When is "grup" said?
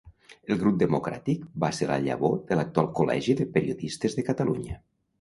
0.63-0.79